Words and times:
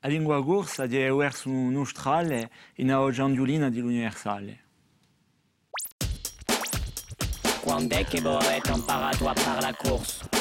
La 0.00 0.10
lingua 0.10 0.44
corsa 0.44 0.84
è 1.06 1.10
verso 1.10 1.48
nostrale 1.48 2.50
in 2.74 2.92
oggiandulina 2.92 3.70
di 3.70 3.80
l'universale. 3.80 4.64
Quando 7.62 7.94
è 7.96 8.04
che 8.04 8.18
avete 8.18 8.70
imparato 8.70 9.28
a 9.28 9.34
fare 9.34 9.60
la 9.62 9.74
corsa? 9.74 10.33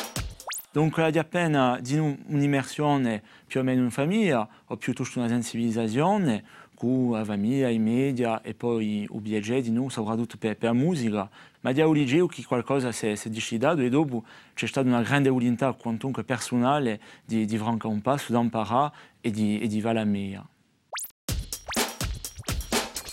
Dunque 0.74 1.12
di 1.12 1.20
appena 1.20 1.78
di 1.80 2.00
un'immersione 2.00 3.22
più 3.46 3.60
o 3.60 3.64
meno 3.64 3.84
in 3.84 3.92
famiglia 3.92 4.48
o 4.66 4.76
piuttosto 4.76 5.20
una 5.20 5.28
sensibilizzazione 5.28 6.44
con 6.74 7.12
la 7.12 7.24
famiglia, 7.24 7.70
i 7.70 7.78
media 7.78 8.42
e 8.42 8.56
poi 8.56 9.04
i 9.04 9.20
viaggi 9.20 9.62
di 9.62 9.70
noi, 9.70 9.92
soprattutto 9.92 10.36
per, 10.38 10.58
per 10.58 10.70
la 10.70 10.76
musica, 10.76 11.30
ma 11.60 11.72
di 11.74 11.80
Auligeo 11.80 12.26
che 12.26 12.44
qualcosa 12.44 12.92
si 12.92 13.06
è, 13.06 13.14
si 13.14 13.28
è 13.28 13.32
decidato 13.32 13.82
e 13.82 13.90
dopo 13.90 14.24
c'è 14.56 14.66
stata 14.66 14.88
una 14.88 15.04
grande 15.04 15.30
volontà 15.30 15.72
quantunque 15.74 16.24
personale 16.24 17.00
di, 17.24 17.46
di 17.46 17.58
francare 17.60 17.94
un 17.94 18.02
passo, 18.02 18.34
di 18.34 18.40
imparare 18.40 18.92
e 19.22 19.30
di, 19.30 19.60
e 19.60 19.68
la. 19.68 20.44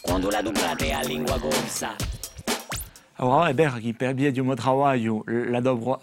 Quando 0.01 0.30
la 0.30 0.41
dublate 0.41 0.93
a 0.93 1.02
lingua 1.02 1.38
corsa? 1.38 1.95
Allora 3.16 3.49
è 3.49 3.55
vero 3.55 3.77
che 3.77 3.93
per 3.93 4.15
via 4.15 4.33
di 4.33 4.41
un 4.41 4.55
lavoro 4.55 5.23
la 5.27 5.61
dobro 5.61 6.01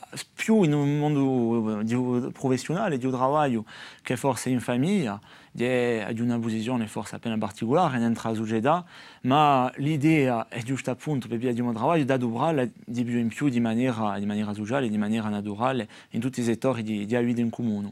più 0.48 0.64
in 0.64 0.74
un 0.74 0.98
mondo 0.98 1.82
di 1.84 2.32
professionale 2.32 2.98
di 2.98 3.10
lavoro 3.10 3.66
che 4.02 4.16
forse 4.16 4.50
in 4.50 4.62
famiglia 4.62 5.20
è 5.54 6.08
di 6.14 6.22
una 6.22 6.40
posizione 6.40 6.88
forse 6.88 7.16
appena 7.16 7.38
particolare 7.38 7.98
in 7.98 8.14
tra 8.14 8.34
società 8.34 8.86
ma 9.24 9.70
l'idea 9.76 10.48
è 10.48 10.62
giusto 10.64 10.90
appunto 10.90 11.28
per 11.28 11.38
via 11.38 11.52
di 11.52 11.60
un 11.60 11.74
lavoro 11.74 12.02
da 12.06 12.16
dobrare 12.16 12.72
di 12.86 13.04
più 13.04 13.18
in 13.18 13.28
più 13.28 13.50
di 13.50 13.60
maniera, 13.60 14.18
di 14.20 14.26
maniera 14.26 14.54
sociale 14.54 14.88
di 14.88 14.98
maniera 14.98 15.28
naturale 15.28 15.86
in 16.12 16.22
tutti 16.22 16.40
i 16.40 16.44
settori 16.44 16.82
di, 16.82 17.06
di 17.06 17.18
vita 17.18 17.42
in 17.42 17.50
comune 17.50 17.92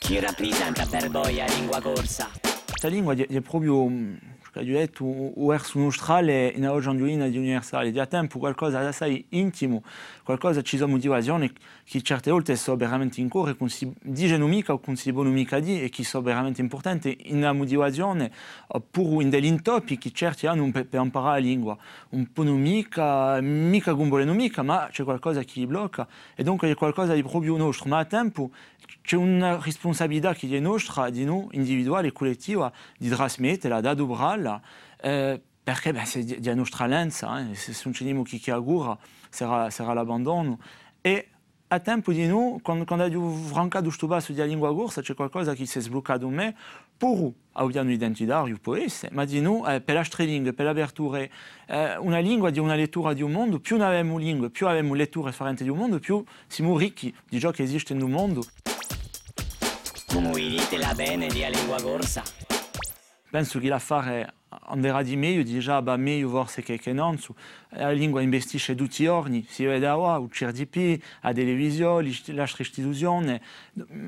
Chi 0.00 0.18
rappresenta 0.18 0.84
per 0.86 1.08
voi 1.08 1.36
la 1.36 1.46
lingua 1.46 1.80
corsa? 1.80 2.28
questa 2.64 2.88
lingua 2.88 3.14
è, 3.14 3.42
proprio 4.56 4.62
di 4.62 4.72
detto 4.72 5.04
o 5.04 5.52
universale 7.36 7.90
di 7.90 7.98
tempo 8.06 8.38
qualcosa 8.38 8.80
intimo 9.30 9.82
qualcosa 10.22 10.62
ci 10.62 10.76
sono 10.76 10.92
motivazioni 10.92 11.50
che 11.84 12.02
certe 12.02 12.30
volte 12.30 12.56
veramente 12.76 13.20
in 13.20 13.28
cuore 13.28 13.56
con 13.56 13.68
si 13.68 13.92
dicono 14.02 14.46
mica 14.46 14.72
o 14.72 14.80
si 14.94 15.12
mica 15.12 15.56
e 15.56 15.88
che 15.88 16.04
veramente 16.20 16.60
in 17.26 17.36
una 17.36 17.52
motivazione 17.52 18.32
pur 18.90 19.22
in 19.22 19.30
degli 19.30 19.44
intoppi 19.44 19.98
che 19.98 20.10
certi 20.12 20.46
hanno 20.46 20.68
per, 20.70 20.86
per 20.86 21.00
imparare 21.00 21.40
la 21.40 21.46
lingua. 21.46 21.76
Un 22.10 22.32
po' 22.32 22.42
non 22.42 22.60
mica 22.60 23.40
mica 23.40 23.94
mica 24.34 24.62
ma 24.62 24.88
c'è 24.90 25.04
qualcosa 25.04 25.42
che 25.42 25.60
e 26.34 26.42
a 27.98 28.04
tempo 28.04 28.50
c'è 29.02 29.16
una 29.16 29.60
responsabilità 29.62 30.34
che 30.34 30.48
è 30.48 30.58
nostra 30.58 31.08
di 31.10 31.24
noi 31.24 31.46
individuale 31.52 32.08
e 32.08 32.12
collettiva 32.12 32.72
di 32.98 33.08
trasmetterla 33.08 33.80
da 33.80 33.94
eh, 35.02 35.40
perché 35.62 35.92
beh, 35.92 36.04
c'est 36.04 36.22
di 36.22 36.54
nostra 36.54 36.86
lenza 36.86 37.40
eh? 37.40 37.54
se 37.54 37.72
non 37.84 38.22
chi 38.22 38.38
che 38.38 38.52
augura 38.52 38.96
sarà, 39.30 39.70
sarà 39.70 39.92
l'abbandono 39.92 40.58
a 41.68 41.80
tempo 41.80 42.12
di 42.12 42.26
noi 42.26 42.60
quando, 42.62 42.84
quando 42.84 43.20
ho 43.20 43.30
francato 43.32 43.86
questo 43.86 44.06
basso 44.06 44.32
di 44.32 44.40
lingua 44.44 44.72
corsa 44.72 45.02
c'è 45.02 45.14
qualcosa 45.14 45.54
che 45.54 45.66
si 45.66 45.78
è 45.78 45.80
sbloccato 45.80 46.26
in 46.26 46.34
me 46.34 46.56
può 48.60 48.76
essere 48.76 49.12
ma 49.12 49.24
di 49.24 49.40
eh, 49.66 49.80
per 49.80 49.96
la 49.96 50.04
per 50.52 50.66
l'apertura 50.66 51.18
eh, 51.66 51.96
una 51.96 52.18
lingua 52.18 52.50
di 52.50 52.60
una 52.60 52.76
lettura 52.76 53.12
di 53.14 53.22
un 53.22 53.32
mondo 53.32 53.58
più 53.58 53.76
noi 53.76 53.88
abbiamo 53.88 54.18
lingue 54.18 54.50
più 54.50 54.68
abbiamo 54.68 54.94
letture 54.94 55.30
differenti 55.30 55.64
di 55.64 55.70
un 55.70 55.78
mondo 55.78 55.98
più 55.98 56.22
siamo 56.46 56.78
ricchi 56.78 57.12
di 57.28 57.40
ciò 57.40 57.50
che 57.50 57.64
esiste 57.64 57.94
nel 57.94 58.08
mondo 58.08 58.44
la 60.78 60.94
bene 60.94 61.26
di? 61.26 62.55
Penso 63.30 63.58
che 63.58 63.68
l'affare 63.68 64.34
di 65.02 65.16
meglio 65.16 66.28
forse 66.28 66.62
che, 66.62 66.78
che 66.78 66.92
non. 66.92 67.18
La 67.70 67.90
lingua 67.90 68.22
investisce 68.22 68.74
tutti 68.74 69.02
i 69.02 69.04
giorni, 69.04 69.44
si 69.48 69.64
vede 69.64 69.92
qua, 69.92 70.18
il 70.22 70.28
CRDP, 70.28 71.02
la 71.20 71.32
televisione, 71.32 72.10
l'altra 72.26 72.62
istituzione. 72.62 73.42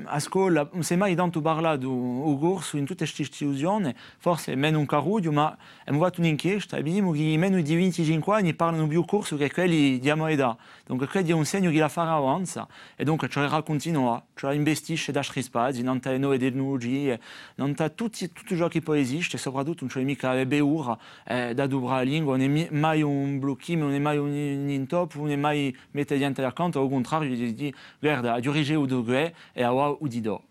A 0.05 0.19
scuola 0.19 0.67
non 0.71 0.83
si 0.83 0.93
è 0.93 0.95
mai 0.95 1.13
tanto 1.13 1.41
parlato 1.41 1.77
del 1.77 2.37
corso 2.39 2.77
in 2.77 2.85
tutte 2.85 3.03
queste 3.03 3.23
istituzioni, 3.23 3.93
forse 4.17 4.55
meno 4.55 4.79
un 4.79 4.85
carudio, 4.85 5.31
ma 5.31 5.55
abbiamo 5.81 5.99
fatto 5.99 6.21
un'inchiesta 6.21 6.77
e 6.77 6.83
vediamo 6.83 7.11
che 7.11 7.35
meno 7.37 7.61
di 7.61 7.75
25 7.75 8.35
anni 8.35 8.53
parlano 8.53 8.87
più 8.87 9.03
corso 9.05 9.35
che 9.35 9.51
quelli 9.51 9.99
di 9.99 10.09
a 10.09 10.31
età. 10.31 10.57
Dunque 10.85 11.07
questo 11.07 11.29
è 11.29 11.33
un 11.33 11.45
segno 11.45 11.69
che 11.69 11.77
l'affare 11.77 12.09
avanza 12.09 12.67
e 12.95 13.03
dunque 13.03 13.27
cioè 13.29 13.47
continua, 13.63 14.23
cioè 14.33 14.55
investisce 14.55 15.11
da 15.11 15.19
altri 15.19 15.43
spazi, 15.43 15.83
non 15.83 15.99
ha 16.03 16.17
nuove 16.17 16.39
tecnologie, 16.39 17.19
non 17.55 17.75
ha 17.77 17.89
tutti, 17.89 18.31
tutto 18.31 18.55
ciò 18.55 18.67
che 18.67 18.81
può 18.81 18.95
esistere, 18.95 19.37
soprattutto 19.37 19.79
non 19.81 19.89
c'è 19.89 20.01
mica 20.01 20.28
beura 20.45 20.97
eh, 21.25 21.53
da 21.53 21.67
dobra 21.67 21.95
la 21.95 22.01
lingua, 22.01 22.37
non 22.37 22.49
è 22.49 22.67
mai 22.71 23.01
un 23.01 23.39
blocchino, 23.39 23.85
non 23.85 23.93
è 23.93 23.99
mai 23.99 24.17
un, 24.17 24.29
un 24.29 24.69
intoppo, 24.69 25.19
non 25.19 25.31
è 25.31 25.35
mai 25.35 25.75
mettere 25.91 26.23
accanto, 26.45 26.81
al 26.81 26.89
contrario, 26.89 27.29
gli 27.29 27.53
dice 27.53 27.77
guarda, 27.99 28.39
dirige 28.39 28.75
o 28.75 28.85
dove 28.85 29.33
e 29.53 29.63
a 29.63 29.73
o 29.73 30.07
di 30.07 30.21
do. 30.21 30.43